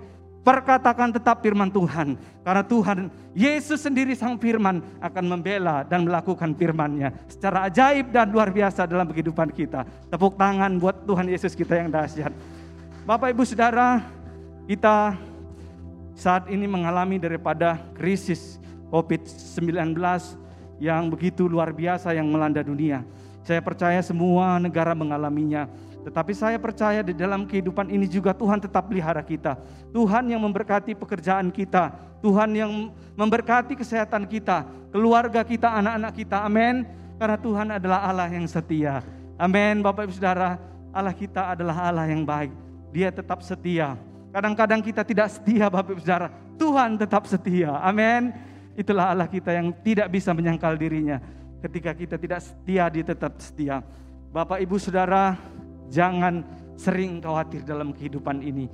perkatakan 0.45 1.11
tetap 1.11 1.41
firman 1.41 1.73
Tuhan. 1.73 2.21
Karena 2.45 2.63
Tuhan, 2.63 3.09
Yesus 3.33 3.81
sendiri 3.81 4.13
sang 4.13 4.37
firman 4.37 4.85
akan 5.01 5.25
membela 5.25 5.83
dan 5.83 6.05
melakukan 6.05 6.53
firmannya. 6.55 7.11
Secara 7.27 7.67
ajaib 7.67 8.13
dan 8.13 8.29
luar 8.31 8.53
biasa 8.53 8.85
dalam 8.85 9.09
kehidupan 9.09 9.51
kita. 9.51 9.89
Tepuk 10.13 10.37
tangan 10.37 10.77
buat 10.77 11.03
Tuhan 11.09 11.27
Yesus 11.33 11.57
kita 11.57 11.81
yang 11.81 11.89
dahsyat. 11.89 12.31
Bapak 13.09 13.33
Ibu 13.33 13.43
Saudara, 13.49 14.05
kita 14.69 15.17
saat 16.15 16.47
ini 16.53 16.69
mengalami 16.69 17.19
daripada 17.19 17.81
krisis 17.97 18.61
COVID-19 18.93 19.99
yang 20.79 21.11
begitu 21.11 21.49
luar 21.49 21.73
biasa 21.75 22.13
yang 22.15 22.29
melanda 22.31 22.63
dunia. 22.63 23.03
Saya 23.45 23.61
percaya 23.61 24.01
semua 24.01 24.57
negara 24.57 24.97
mengalaminya. 24.97 25.69
Tetapi 26.05 26.33
saya 26.37 26.61
percaya 26.61 27.01
di 27.01 27.17
dalam 27.17 27.49
kehidupan 27.49 27.89
ini 27.89 28.05
juga 28.05 28.37
Tuhan 28.37 28.61
tetap 28.61 28.93
pelihara 28.93 29.25
kita. 29.25 29.57
Tuhan 29.91 30.29
yang 30.29 30.41
memberkati 30.45 30.93
pekerjaan 30.93 31.49
kita. 31.49 31.97
Tuhan 32.21 32.57
yang 32.57 32.89
memberkati 33.21 33.77
kesehatan 33.77 34.25
kita, 34.25 34.65
keluarga 34.89 35.45
kita, 35.45 35.69
anak-anak 35.77 36.13
kita. 36.17 36.41
Amin. 36.41 36.89
Karena 37.21 37.37
Tuhan 37.37 37.69
adalah 37.77 38.01
Allah 38.09 38.33
yang 38.33 38.49
setia. 38.49 39.05
Amin. 39.37 39.85
Bapak 39.85 40.09
Ibu 40.09 40.17
Saudara, 40.17 40.57
Allah 40.89 41.13
kita 41.13 41.53
adalah 41.53 41.85
Allah 41.85 42.09
yang 42.09 42.25
baik. 42.25 42.49
Dia 42.97 43.13
tetap 43.13 43.45
setia. 43.45 43.97
Kadang-kadang 44.33 44.81
kita 44.81 45.05
tidak 45.05 45.37
setia 45.37 45.69
Bapak 45.69 45.97
Ibu 45.97 46.01
Saudara. 46.01 46.33
Tuhan 46.57 46.97
tetap 46.97 47.29
setia. 47.29 47.77
Amin. 47.85 48.33
Itulah 48.73 49.13
Allah 49.13 49.29
kita 49.29 49.53
yang 49.53 49.71
tidak 49.85 50.09
bisa 50.09 50.33
menyangkal 50.33 50.75
dirinya. 50.81 51.21
Ketika 51.61 51.93
kita 51.93 52.17
tidak 52.17 52.41
setia, 52.41 52.89
dia 52.89 53.05
tetap 53.05 53.37
setia. 53.37 53.85
Bapak 54.35 54.65
Ibu 54.65 54.81
Saudara, 54.81 55.39
jangan 55.95 56.43
sering 56.75 57.23
khawatir 57.23 57.63
dalam 57.63 57.95
kehidupan 57.95 58.43
ini. 58.43 58.67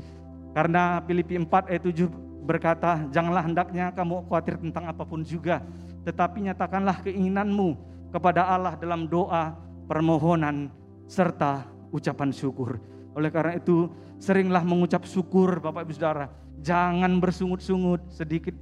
Karena 0.57 1.05
Filipi 1.05 1.37
4 1.37 1.69
ayat 1.69 1.85
7 1.85 2.09
berkata, 2.49 3.05
janganlah 3.13 3.45
hendaknya 3.45 3.93
kamu 3.93 4.25
khawatir 4.27 4.57
tentang 4.57 4.89
apa 4.89 5.05
pun 5.05 5.21
juga. 5.21 5.61
Tetapi 6.09 6.49
nyatakanlah 6.49 7.05
keinginanmu 7.05 7.77
kepada 8.09 8.49
Allah 8.49 8.75
dalam 8.81 9.05
doa, 9.05 9.53
permohonan, 9.85 10.73
serta 11.05 11.69
ucapan 11.93 12.33
syukur. 12.33 12.81
Oleh 13.13 13.29
karena 13.29 13.61
itu, 13.61 13.93
seringlah 14.17 14.65
mengucap 14.65 15.05
syukur 15.05 15.61
Bapak 15.61 15.87
Ibu 15.87 15.93
Saudara. 15.95 16.33
Jangan 16.65 17.21
bersungut-sungut 17.21 18.11
sedikit 18.11 18.57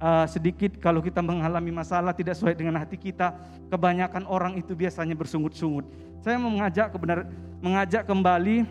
uh, 0.00 0.26
sedikit 0.26 0.80
kalau 0.80 1.04
kita 1.04 1.20
mengalami 1.20 1.70
masalah 1.70 2.16
tidak 2.16 2.34
sesuai 2.34 2.56
dengan 2.56 2.80
hati 2.80 2.96
kita, 2.96 3.36
kebanyakan 3.68 4.24
orang 4.26 4.56
itu 4.56 4.72
biasanya 4.72 5.14
bersungut-sungut. 5.14 5.86
Saya 6.24 6.40
mengajak 6.40 6.90
kebenar, 6.90 7.28
mengajak 7.60 8.08
kembali 8.08 8.64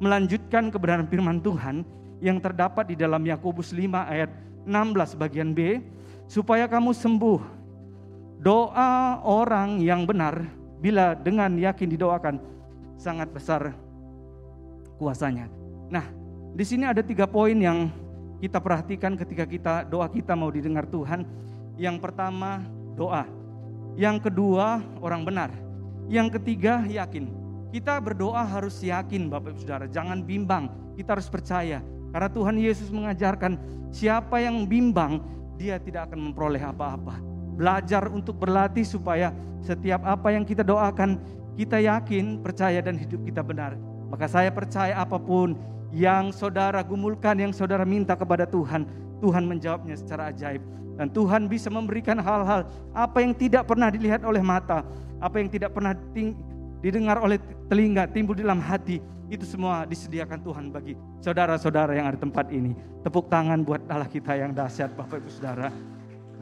melanjutkan 0.00 0.72
kebenaran 0.72 1.06
firman 1.06 1.38
Tuhan 1.44 1.84
yang 2.24 2.40
terdapat 2.40 2.92
di 2.92 2.96
dalam 2.96 3.20
Yakobus 3.20 3.72
5 3.72 3.88
ayat 4.08 4.32
16 4.64 5.16
bagian 5.16 5.52
B, 5.52 5.80
supaya 6.28 6.68
kamu 6.68 6.92
sembuh. 6.92 7.60
Doa 8.40 9.20
orang 9.20 9.84
yang 9.84 10.08
benar 10.08 10.40
bila 10.80 11.12
dengan 11.12 11.52
yakin 11.60 11.92
didoakan 11.92 12.40
sangat 12.96 13.28
besar 13.28 13.76
kuasanya. 14.96 15.44
Nah, 15.92 16.08
di 16.56 16.64
sini 16.64 16.88
ada 16.88 17.04
tiga 17.04 17.28
poin 17.28 17.56
yang 17.56 17.92
kita 18.40 18.56
perhatikan 18.56 19.12
ketika 19.20 19.44
kita 19.44 19.74
doa 19.84 20.08
kita 20.08 20.32
mau 20.32 20.48
didengar 20.48 20.88
Tuhan. 20.88 21.28
Yang 21.76 21.96
pertama 22.00 22.64
doa. 22.96 23.28
Yang 24.00 24.32
kedua 24.32 24.80
orang 25.04 25.24
benar. 25.24 25.52
Yang 26.08 26.40
ketiga 26.40 26.84
yakin. 26.88 27.39
Kita 27.70 28.02
berdoa 28.02 28.42
harus 28.42 28.82
yakin 28.82 29.30
Bapak 29.30 29.54
Ibu 29.54 29.60
Saudara. 29.62 29.86
Jangan 29.86 30.26
bimbang. 30.26 30.66
Kita 30.98 31.14
harus 31.14 31.30
percaya. 31.30 31.78
Karena 32.10 32.26
Tuhan 32.26 32.58
Yesus 32.58 32.90
mengajarkan 32.90 33.54
siapa 33.94 34.42
yang 34.42 34.66
bimbang 34.66 35.22
dia 35.54 35.78
tidak 35.78 36.10
akan 36.10 36.30
memperoleh 36.30 36.58
apa-apa. 36.58 37.22
Belajar 37.54 38.10
untuk 38.10 38.42
berlatih 38.42 38.82
supaya 38.82 39.30
setiap 39.62 40.02
apa 40.02 40.34
yang 40.34 40.42
kita 40.42 40.66
doakan 40.66 41.20
kita 41.54 41.78
yakin, 41.78 42.40
percaya 42.42 42.80
dan 42.82 42.98
hidup 42.98 43.22
kita 43.22 43.44
benar. 43.44 43.78
Maka 44.10 44.26
saya 44.26 44.50
percaya 44.50 44.98
apa 44.98 45.20
pun 45.20 45.54
yang 45.94 46.34
saudara 46.34 46.82
gumulkan, 46.82 47.38
yang 47.38 47.54
saudara 47.54 47.86
minta 47.86 48.18
kepada 48.18 48.48
Tuhan, 48.48 48.88
Tuhan 49.22 49.46
menjawabnya 49.46 49.94
secara 49.94 50.34
ajaib. 50.34 50.64
Dan 50.98 51.12
Tuhan 51.12 51.46
bisa 51.46 51.70
memberikan 51.70 52.18
hal-hal 52.18 52.66
apa 52.96 53.18
yang 53.22 53.36
tidak 53.36 53.68
pernah 53.68 53.92
dilihat 53.92 54.26
oleh 54.26 54.42
mata, 54.42 54.82
apa 55.22 55.36
yang 55.38 55.48
tidak 55.52 55.70
pernah 55.70 55.94
didengar 56.80 57.20
oleh 57.20 57.40
telinga, 57.68 58.08
timbul 58.08 58.36
dalam 58.36 58.60
hati. 58.60 59.00
Itu 59.30 59.46
semua 59.46 59.86
disediakan 59.86 60.42
Tuhan 60.42 60.64
bagi 60.74 60.98
saudara-saudara 61.22 61.94
yang 61.94 62.10
ada 62.10 62.18
di 62.18 62.22
tempat 62.26 62.50
ini. 62.50 62.74
Tepuk 63.06 63.30
tangan 63.30 63.62
buat 63.62 63.86
Allah 63.86 64.10
kita 64.10 64.34
yang 64.34 64.50
dahsyat 64.50 64.90
Bapak 64.98 65.22
Ibu 65.22 65.30
Saudara. 65.30 65.70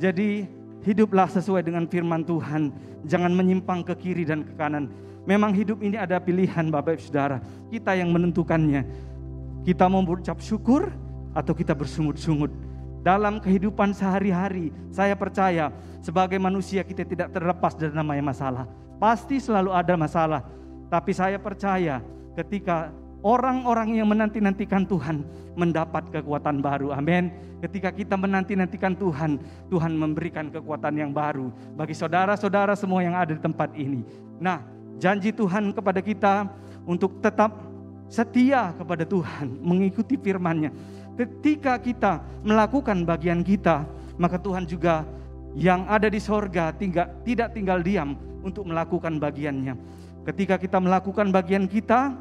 Jadi 0.00 0.49
hiduplah 0.88 1.28
sesuai 1.28 1.68
dengan 1.68 1.85
firman 1.85 2.25
Tuhan. 2.25 2.73
Jangan 3.04 3.28
menyimpang 3.37 3.85
ke 3.85 3.92
kiri 3.92 4.25
dan 4.25 4.40
ke 4.40 4.57
kanan. 4.57 4.88
Memang 5.28 5.52
hidup 5.52 5.85
ini 5.85 6.00
ada 6.00 6.16
pilihan 6.16 6.73
Bapak 6.73 6.97
Ibu 6.97 7.02
Saudara. 7.04 7.45
Kita 7.68 7.92
yang 7.92 8.09
menentukannya. 8.09 8.88
Kita 9.68 9.85
mau 9.85 10.00
berucap 10.00 10.40
syukur 10.40 10.88
atau 11.37 11.52
kita 11.52 11.76
bersungut-sungut. 11.76 12.49
Dalam 13.04 13.37
kehidupan 13.37 13.92
sehari-hari, 13.92 14.73
saya 14.88 15.12
percaya 15.12 15.68
sebagai 16.00 16.40
manusia 16.40 16.80
kita 16.80 17.04
tidak 17.04 17.37
terlepas 17.37 17.76
dari 17.76 17.92
namanya 17.92 18.33
masalah. 18.33 18.64
Pasti 18.99 19.38
selalu 19.38 19.71
ada 19.71 19.95
masalah. 19.95 20.43
Tapi 20.90 21.14
saya 21.14 21.38
percaya 21.38 22.02
ketika 22.35 22.90
orang-orang 23.23 23.99
yang 23.99 24.11
menanti-nantikan 24.11 24.87
Tuhan 24.87 25.26
mendapat 25.59 26.11
kekuatan 26.11 26.62
baru. 26.62 26.95
Amin. 26.95 27.31
Ketika 27.59 27.90
kita 27.90 28.14
menanti-nantikan 28.14 28.95
Tuhan, 28.95 29.43
Tuhan 29.71 29.93
memberikan 29.99 30.47
kekuatan 30.50 30.95
yang 30.95 31.11
baru 31.11 31.50
bagi 31.75 31.95
saudara-saudara 31.95 32.78
semua 32.78 33.02
yang 33.02 33.19
ada 33.19 33.35
di 33.35 33.43
tempat 33.43 33.75
ini. 33.75 34.07
Nah, 34.38 34.62
janji 35.02 35.35
Tuhan 35.35 35.75
kepada 35.75 35.99
kita 35.99 36.47
untuk 36.87 37.19
tetap 37.19 37.59
setia 38.09 38.73
kepada 38.78 39.05
Tuhan, 39.05 39.59
mengikuti 39.61 40.14
firman-Nya. 40.17 40.71
Ketika 41.19 41.76
kita 41.83 42.23
melakukan 42.47 43.02
bagian 43.02 43.43
kita, 43.43 43.83
maka 44.17 44.38
Tuhan 44.38 44.64
juga 44.64 45.02
yang 45.59 45.91
ada 45.91 46.07
di 46.07 46.23
sorga 46.23 46.71
tinggal, 46.71 47.11
tidak 47.27 47.50
tinggal 47.50 47.83
diam 47.83 48.15
untuk 48.47 48.71
melakukan 48.71 49.19
bagiannya. 49.19 49.75
Ketika 50.23 50.55
kita 50.55 50.79
melakukan 50.79 51.35
bagian 51.35 51.67
kita 51.67 52.15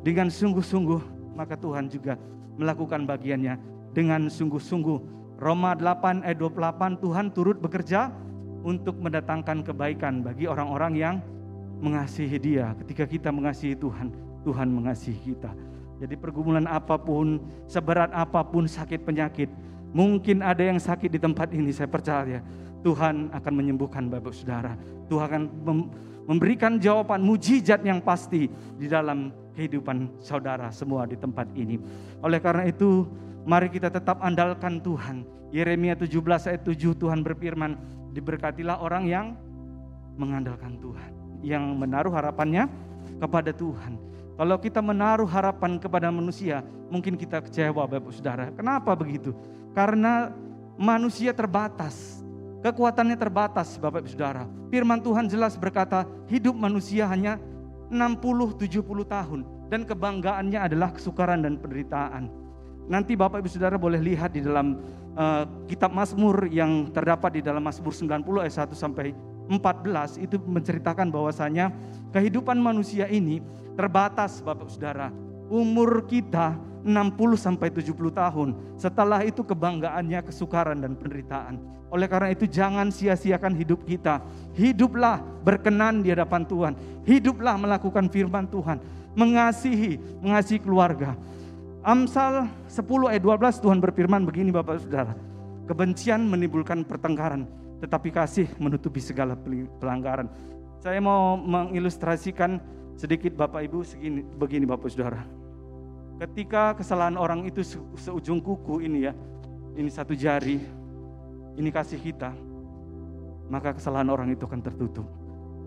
dengan 0.00 0.32
sungguh-sungguh, 0.32 1.36
maka 1.36 1.52
Tuhan 1.60 1.92
juga 1.92 2.16
melakukan 2.56 3.04
bagiannya 3.04 3.60
dengan 3.92 4.32
sungguh-sungguh. 4.32 5.20
Roma 5.36 5.76
8 5.76 6.24
ayat 6.24 6.40
28 6.40 7.04
Tuhan 7.04 7.26
turut 7.36 7.60
bekerja 7.60 8.08
untuk 8.64 8.98
mendatangkan 8.98 9.62
kebaikan 9.68 10.24
bagi 10.24 10.48
orang-orang 10.48 10.92
yang 10.96 11.14
mengasihi 11.84 12.40
Dia. 12.40 12.72
Ketika 12.82 13.04
kita 13.04 13.28
mengasihi 13.30 13.76
Tuhan, 13.76 14.10
Tuhan 14.42 14.66
mengasihi 14.72 15.36
kita. 15.36 15.52
Jadi 15.98 16.14
pergumulan 16.16 16.64
apa 16.64 16.96
pun, 16.96 17.42
seberat 17.68 18.10
apa 18.16 18.42
pun 18.46 18.64
sakit 18.66 19.02
penyakit, 19.02 19.50
mungkin 19.90 20.42
ada 20.46 20.62
yang 20.62 20.78
sakit 20.78 21.10
di 21.10 21.18
tempat 21.18 21.50
ini, 21.50 21.74
saya 21.74 21.90
percaya 21.90 22.42
Tuhan 22.82 23.34
akan 23.34 23.52
menyembuhkan 23.54 24.06
Bapak 24.06 24.34
Saudara. 24.34 24.78
Tuhan 25.10 25.24
akan 25.26 25.42
memberikan 26.28 26.76
jawaban 26.76 27.24
mujizat 27.24 27.80
yang 27.82 28.04
pasti 28.04 28.46
di 28.76 28.86
dalam 28.86 29.32
kehidupan 29.56 30.22
saudara 30.22 30.70
semua 30.70 31.08
di 31.08 31.18
tempat 31.18 31.50
ini. 31.58 31.80
Oleh 32.22 32.38
karena 32.38 32.68
itu, 32.68 33.08
mari 33.42 33.66
kita 33.72 33.90
tetap 33.90 34.22
andalkan 34.22 34.78
Tuhan. 34.78 35.26
Yeremia 35.50 35.96
17 35.96 36.14
ayat 36.52 36.62
7 36.62 36.94
Tuhan 36.94 37.24
berfirman, 37.24 37.74
diberkatilah 38.12 38.78
orang 38.78 39.08
yang 39.08 39.26
mengandalkan 40.20 40.76
Tuhan, 40.78 41.10
yang 41.40 41.64
menaruh 41.74 42.12
harapannya 42.12 42.68
kepada 43.16 43.50
Tuhan. 43.50 43.96
Kalau 44.38 44.54
kita 44.62 44.78
menaruh 44.78 45.26
harapan 45.26 45.82
kepada 45.82 46.14
manusia, 46.14 46.62
mungkin 46.92 47.18
kita 47.18 47.42
kecewa 47.42 47.88
Bapak 47.88 48.12
Saudara. 48.14 48.54
Kenapa 48.54 48.94
begitu? 48.94 49.34
Karena 49.74 50.30
manusia 50.78 51.34
terbatas. 51.34 52.22
Kekuatannya 52.58 53.14
terbatas 53.14 53.78
Bapak 53.78 54.02
Ibu 54.02 54.10
Saudara. 54.10 54.42
Firman 54.66 54.98
Tuhan 54.98 55.30
jelas 55.30 55.54
berkata, 55.54 56.02
hidup 56.26 56.58
manusia 56.58 57.06
hanya 57.06 57.38
60-70 57.88 58.82
tahun. 59.06 59.40
Dan 59.68 59.86
kebanggaannya 59.86 60.58
adalah 60.58 60.90
kesukaran 60.90 61.46
dan 61.46 61.60
penderitaan. 61.60 62.26
Nanti 62.88 63.14
Bapak 63.14 63.44
Ibu 63.44 63.50
Saudara 63.52 63.76
boleh 63.78 64.00
lihat 64.00 64.34
di 64.34 64.42
dalam 64.42 64.80
uh, 65.14 65.44
kitab 65.68 65.92
Mazmur 65.92 66.48
yang 66.48 66.88
terdapat 66.90 67.38
di 67.38 67.42
dalam 67.44 67.62
Mazmur 67.62 67.92
90 67.94 68.24
ayat 68.42 68.54
1 68.64 68.74
sampai 68.74 69.12
14 69.48 70.24
itu 70.24 70.36
menceritakan 70.40 71.08
bahwasanya 71.12 71.72
kehidupan 72.10 72.56
manusia 72.58 73.06
ini 73.06 73.44
terbatas 73.76 74.40
Bapak 74.42 74.72
Saudara. 74.72 75.12
Umur 75.52 76.04
kita 76.08 76.56
60 76.88 77.36
sampai 77.36 77.68
70 77.68 77.92
tahun. 78.10 78.56
Setelah 78.80 79.20
itu 79.22 79.44
kebanggaannya 79.44 80.24
kesukaran 80.24 80.80
dan 80.80 80.96
penderitaan. 80.96 81.60
Oleh 81.88 82.08
karena 82.08 82.32
itu 82.32 82.44
jangan 82.48 82.88
sia-siakan 82.88 83.52
hidup 83.56 83.84
kita. 83.84 84.24
Hiduplah 84.56 85.20
berkenan 85.44 86.00
di 86.00 86.12
hadapan 86.12 86.44
Tuhan. 86.48 86.72
Hiduplah 87.04 87.56
melakukan 87.60 88.08
firman 88.08 88.48
Tuhan. 88.48 88.80
Mengasihi, 89.12 90.00
mengasihi 90.20 90.60
keluarga. 90.60 91.16
Amsal 91.84 92.48
10 92.68 93.12
ayat 93.12 93.22
12 93.24 93.64
Tuhan 93.64 93.78
berfirman 93.80 94.24
begini 94.24 94.52
Bapak 94.52 94.84
Saudara. 94.84 95.16
Kebencian 95.68 96.24
menimbulkan 96.24 96.84
pertengkaran, 96.84 97.44
tetapi 97.84 98.08
kasih 98.08 98.48
menutupi 98.56 99.04
segala 99.04 99.36
pelanggaran. 99.80 100.28
Saya 100.80 101.00
mau 101.00 101.36
mengilustrasikan 101.36 102.60
Sedikit 102.98 103.30
Bapak 103.38 103.62
Ibu 103.62 103.86
segini, 103.86 104.26
begini 104.26 104.66
Bapak 104.66 104.90
Saudara. 104.90 105.22
Ketika 106.18 106.74
kesalahan 106.74 107.14
orang 107.14 107.46
itu 107.46 107.62
se 107.62 107.78
seujung 107.94 108.42
kuku 108.42 108.82
ini 108.82 109.06
ya, 109.06 109.14
ini 109.78 109.86
satu 109.86 110.18
jari, 110.18 110.58
ini 111.54 111.70
kasih 111.70 112.02
kita, 112.02 112.34
maka 113.46 113.78
kesalahan 113.78 114.10
orang 114.10 114.34
itu 114.34 114.42
akan 114.42 114.58
tertutup. 114.58 115.06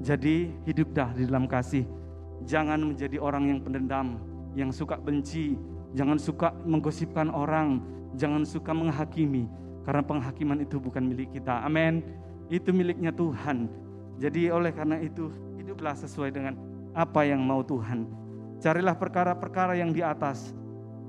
Jadi 0.04 0.52
hidup 0.68 0.92
dah 0.92 1.10
di 1.16 1.24
dalam 1.24 1.48
kasih. 1.48 1.88
Jangan 2.44 2.84
menjadi 2.84 3.16
orang 3.22 3.48
yang 3.48 3.60
pendendam, 3.64 4.20
yang 4.52 4.76
suka 4.76 5.00
benci, 5.00 5.56
jangan 5.96 6.20
suka 6.20 6.52
menggosipkan 6.68 7.32
orang, 7.32 7.80
jangan 8.20 8.44
suka 8.44 8.76
menghakimi. 8.76 9.48
Karena 9.88 10.04
penghakiman 10.04 10.60
itu 10.62 10.78
bukan 10.84 11.08
milik 11.08 11.32
kita. 11.32 11.64
Amin. 11.64 12.04
Itu 12.52 12.76
miliknya 12.76 13.16
Tuhan. 13.16 13.72
Jadi 14.20 14.52
oleh 14.52 14.76
karena 14.76 15.00
itu 15.02 15.32
hiduplah 15.58 15.96
sesuai 15.96 16.30
dengan 16.36 16.54
apa 16.92 17.24
yang 17.24 17.40
mau 17.42 17.64
Tuhan. 17.64 18.21
Carilah 18.62 18.94
perkara-perkara 18.94 19.74
yang 19.74 19.90
di 19.90 20.06
atas, 20.06 20.54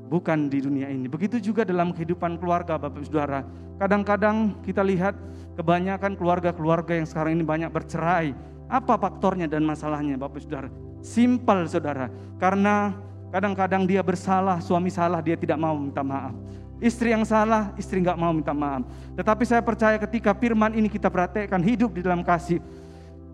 bukan 0.09 0.49
di 0.49 0.65
dunia 0.65 0.89
ini. 0.89 1.05
Begitu 1.05 1.37
juga 1.37 1.69
dalam 1.69 1.93
kehidupan 1.93 2.41
keluarga 2.41 2.81
Bapak 2.81 3.05
Saudara. 3.05 3.45
Kadang-kadang 3.77 4.57
kita 4.65 4.81
lihat 4.81 5.13
kebanyakan 5.61 6.17
keluarga-keluarga 6.17 6.97
yang 6.97 7.05
sekarang 7.05 7.37
ini 7.37 7.45
banyak 7.45 7.69
bercerai. 7.69 8.33
Apa 8.73 8.97
faktornya 8.97 9.45
dan 9.45 9.69
masalahnya 9.69 10.17
Bapak 10.17 10.41
Saudara? 10.41 10.73
Simpel 11.05 11.69
Saudara. 11.69 12.09
Karena 12.41 12.97
kadang-kadang 13.29 13.85
dia 13.85 14.01
bersalah, 14.01 14.57
suami 14.65 14.89
salah, 14.89 15.21
dia 15.21 15.37
tidak 15.37 15.61
mau 15.61 15.77
minta 15.77 16.01
maaf. 16.01 16.33
Istri 16.81 17.13
yang 17.13 17.29
salah, 17.29 17.77
istri 17.77 18.01
nggak 18.01 18.17
mau 18.17 18.33
minta 18.33 18.57
maaf. 18.57 18.89
Tetapi 19.13 19.45
saya 19.45 19.61
percaya 19.61 20.01
ketika 20.01 20.33
firman 20.33 20.73
ini 20.73 20.89
kita 20.89 21.13
praktekkan 21.13 21.61
hidup 21.61 21.93
di 21.93 22.01
dalam 22.01 22.25
kasih. 22.25 22.65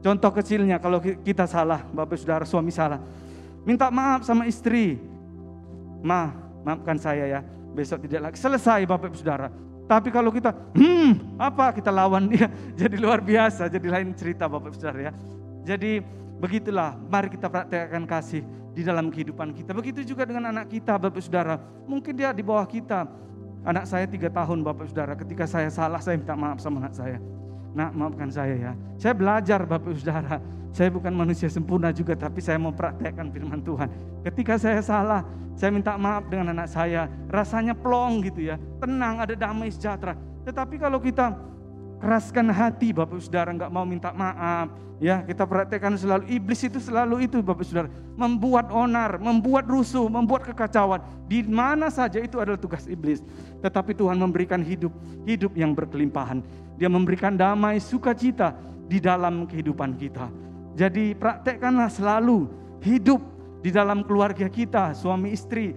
Contoh 0.02 0.34
kecilnya 0.34 0.82
kalau 0.82 0.98
kita 0.98 1.46
salah, 1.46 1.86
Bapak 1.94 2.18
Saudara 2.18 2.42
suami 2.42 2.74
salah. 2.74 2.98
Minta 3.62 3.90
maaf 3.90 4.26
sama 4.26 4.44
istri. 4.46 4.98
Ma, 6.02 6.34
maafkan 6.62 6.98
saya 6.98 7.24
ya. 7.26 7.40
Besok 7.74 8.06
tidak 8.06 8.30
lagi. 8.30 8.36
Selesai 8.38 8.82
Bapak 8.86 9.14
Saudara. 9.14 9.48
Tapi 9.88 10.12
kalau 10.12 10.28
kita, 10.28 10.52
hmm, 10.52 11.40
apa 11.40 11.72
kita 11.72 11.88
lawan 11.88 12.28
dia, 12.28 12.52
jadi 12.80 12.96
luar 13.00 13.24
biasa, 13.24 13.72
jadi 13.72 13.88
lain 13.88 14.12
cerita 14.12 14.44
Bapak 14.44 14.76
Saudara 14.76 15.08
ya. 15.08 15.12
Jadi 15.64 16.04
begitulah, 16.38 16.92
mari 17.08 17.32
kita 17.32 17.48
praktekkan 17.48 18.04
kasih 18.04 18.44
di 18.76 18.84
dalam 18.84 19.08
kehidupan 19.08 19.56
kita. 19.56 19.72
Begitu 19.72 20.04
juga 20.04 20.28
dengan 20.28 20.52
anak 20.52 20.68
kita 20.68 21.00
Bapak 21.00 21.24
Saudara. 21.24 21.56
Mungkin 21.88 22.12
dia 22.12 22.36
di 22.36 22.44
bawah 22.44 22.68
kita, 22.68 23.08
Anak 23.66 23.84
saya 23.90 24.06
tiga 24.06 24.30
tahun 24.30 24.62
Bapak 24.62 24.86
Saudara, 24.86 25.12
ketika 25.18 25.44
saya 25.48 25.66
salah 25.68 25.98
saya 25.98 26.14
minta 26.14 26.32
maaf 26.38 26.62
sama 26.62 26.78
anak 26.78 26.94
saya. 26.94 27.18
Nak 27.74 27.90
maafkan 27.94 28.30
saya 28.30 28.54
ya. 28.54 28.72
Saya 28.96 29.12
belajar 29.12 29.66
Bapak 29.66 29.92
Saudara. 29.98 30.38
Saya 30.72 30.92
bukan 30.92 31.10
manusia 31.10 31.48
sempurna 31.48 31.90
juga 31.90 32.14
tapi 32.14 32.38
saya 32.44 32.60
mau 32.60 32.70
praktekkan 32.70 33.32
firman 33.32 33.64
Tuhan. 33.64 33.88
Ketika 34.22 34.60
saya 34.60 34.78
salah, 34.84 35.24
saya 35.58 35.74
minta 35.74 35.96
maaf 35.96 36.28
dengan 36.30 36.54
anak 36.54 36.68
saya. 36.70 37.10
Rasanya 37.32 37.74
plong 37.74 38.22
gitu 38.28 38.46
ya. 38.52 38.60
Tenang, 38.78 39.24
ada 39.24 39.34
damai 39.34 39.72
sejahtera. 39.72 40.14
Tetapi 40.46 40.76
kalau 40.78 41.02
kita 41.02 41.34
keraskan 41.98 42.54
hati 42.54 42.94
Bapak 42.94 43.18
Saudara 43.18 43.50
nggak 43.50 43.72
mau 43.74 43.82
minta 43.82 44.14
maaf 44.14 44.70
ya 45.02 45.22
kita 45.22 45.46
perhatikan 45.46 45.94
selalu 45.98 46.30
iblis 46.30 46.62
itu 46.62 46.78
selalu 46.78 47.26
itu 47.26 47.42
Bapak 47.42 47.66
Saudara 47.66 47.90
membuat 48.14 48.70
onar 48.70 49.18
membuat 49.18 49.66
rusuh 49.66 50.06
membuat 50.06 50.46
kekacauan 50.46 51.02
di 51.26 51.42
mana 51.46 51.90
saja 51.90 52.22
itu 52.22 52.38
adalah 52.38 52.58
tugas 52.58 52.86
iblis 52.86 53.22
tetapi 53.62 53.94
Tuhan 53.94 54.18
memberikan 54.18 54.62
hidup 54.62 54.94
hidup 55.26 55.54
yang 55.58 55.74
berkelimpahan 55.74 56.42
dia 56.78 56.86
memberikan 56.90 57.34
damai 57.34 57.82
sukacita 57.82 58.54
di 58.86 59.02
dalam 59.02 59.46
kehidupan 59.46 59.98
kita 59.98 60.30
jadi 60.78 61.18
praktekkanlah 61.18 61.90
selalu 61.90 62.46
hidup 62.86 63.18
di 63.58 63.74
dalam 63.74 64.06
keluarga 64.06 64.46
kita 64.46 64.94
suami 64.94 65.34
istri 65.34 65.74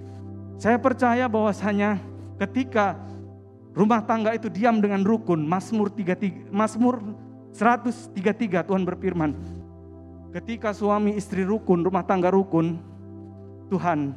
saya 0.61 0.77
percaya 0.77 1.25
bahwasanya 1.25 1.97
ketika 2.37 2.93
Rumah 3.71 4.03
tangga 4.03 4.35
itu 4.35 4.51
diam 4.51 4.83
dengan 4.83 4.99
rukun. 4.99 5.47
Mazmur 5.47 5.87
33 5.95 6.51
Mazmur 6.51 6.99
133 7.55 8.67
Tuhan 8.67 8.83
berfirman, 8.83 9.31
ketika 10.35 10.75
suami 10.75 11.15
istri 11.15 11.47
rukun, 11.47 11.83
rumah 11.83 12.03
tangga 12.03 12.31
rukun, 12.31 12.79
Tuhan 13.71 14.11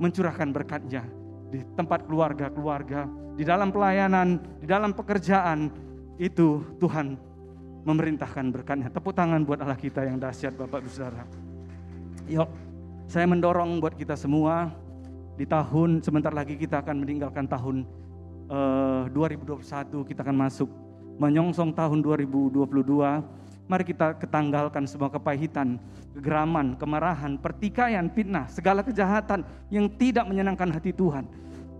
mencurahkan 0.00 0.48
berkatnya 0.52 1.04
di 1.52 1.60
tempat 1.76 2.08
keluarga-keluarga, 2.08 3.04
di 3.36 3.44
dalam 3.44 3.68
pelayanan, 3.68 4.40
di 4.60 4.66
dalam 4.68 4.96
pekerjaan, 4.96 5.68
itu 6.16 6.64
Tuhan 6.80 7.20
memerintahkan 7.86 8.50
berkatnya. 8.50 8.90
Tepuk 8.90 9.14
tangan 9.14 9.46
buat 9.46 9.62
Allah 9.62 9.78
kita 9.78 10.02
yang 10.02 10.18
dahsyat 10.18 10.58
Bapak 10.58 10.82
Ibu 10.82 10.90
Saudara. 10.90 11.22
Yuk, 12.26 12.50
saya 13.06 13.30
mendorong 13.30 13.78
buat 13.78 13.94
kita 13.94 14.18
semua 14.18 14.74
di 15.38 15.46
tahun 15.46 16.02
sebentar 16.02 16.34
lagi 16.34 16.58
kita 16.58 16.82
akan 16.82 17.06
meninggalkan 17.06 17.46
tahun 17.46 17.86
uh, 18.50 19.06
eh, 19.06 19.14
2021 19.14 19.62
kita 20.02 20.26
akan 20.26 20.36
masuk 20.36 20.66
menyongsong 21.22 21.70
tahun 21.70 22.02
2022. 22.02 22.66
Mari 23.66 23.82
kita 23.82 24.14
ketanggalkan 24.18 24.86
semua 24.86 25.10
kepahitan, 25.10 25.78
kegeraman, 26.14 26.78
kemarahan, 26.78 27.34
pertikaian, 27.34 28.06
fitnah, 28.10 28.46
segala 28.46 28.82
kejahatan 28.82 29.42
yang 29.70 29.90
tidak 29.90 30.22
menyenangkan 30.26 30.70
hati 30.70 30.94
Tuhan. 30.94 31.26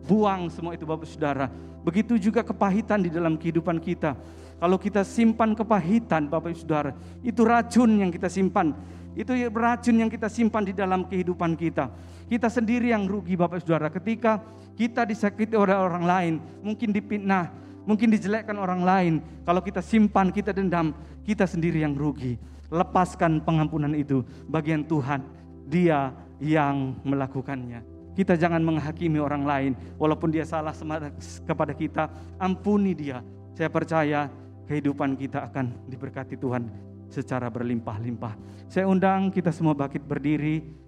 Buang 0.07 0.51
semua 0.51 0.75
itu 0.75 0.83
Bapak 0.83 1.07
Saudara. 1.07 1.47
Begitu 1.87 2.19
juga 2.19 2.43
kepahitan 2.43 3.07
di 3.07 3.11
dalam 3.11 3.39
kehidupan 3.39 3.79
kita. 3.79 4.19
Kalau 4.57 4.81
kita 4.81 5.05
simpan 5.05 5.53
kepahitan 5.53 6.33
Bapak 6.33 6.57
Saudara, 6.57 6.97
itu 7.21 7.45
racun 7.45 8.01
yang 8.01 8.09
kita 8.09 8.33
simpan. 8.33 8.73
Itu 9.13 9.33
racun 9.53 10.01
yang 10.01 10.09
kita 10.13 10.29
simpan 10.33 10.65
di 10.65 10.73
dalam 10.73 11.05
kehidupan 11.09 11.57
kita. 11.57 11.93
Kita 12.29 12.49
sendiri 12.49 12.93
yang 12.93 13.05
rugi 13.05 13.37
Bapak 13.37 13.61
Saudara 13.65 13.93
ketika 13.93 14.41
kita 14.77 15.05
disakiti 15.05 15.57
oleh 15.57 15.77
orang 15.77 16.05
lain, 16.05 16.35
mungkin 16.65 16.93
dipitnah, 16.93 17.53
mungkin 17.85 18.13
dijelekkan 18.13 18.57
orang 18.57 18.81
lain. 18.85 19.15
Kalau 19.45 19.61
kita 19.61 19.81
simpan, 19.85 20.33
kita 20.33 20.53
dendam, 20.53 20.93
kita 21.25 21.45
sendiri 21.45 21.85
yang 21.85 21.97
rugi. 21.97 22.37
Lepaskan 22.69 23.45
pengampunan 23.45 23.93
itu 23.93 24.25
bagian 24.49 24.85
Tuhan. 24.85 25.25
Dia 25.69 26.13
yang 26.41 26.97
melakukannya. 27.05 27.85
Kita 28.17 28.33
jangan 28.37 28.65
menghakimi 28.65 29.21
orang 29.21 29.45
lain 29.45 29.73
walaupun 30.01 30.33
dia 30.33 30.49
salah 30.49 30.73
kepada 31.45 31.73
kita, 31.77 32.09
ampuni 32.41 32.97
dia. 32.97 33.21
Saya 33.57 33.69
percaya 33.73 34.29
kehidupan 34.67 35.15
kita 35.17 35.47
akan 35.47 35.87
diberkati 35.87 36.37
Tuhan 36.37 36.69
secara 37.09 37.47
berlimpah-limpah. 37.49 38.35
Saya 38.67 38.91
undang 38.91 39.31
kita 39.31 39.55
semua 39.55 39.73
bangkit 39.79 40.03
berdiri. 40.03 40.86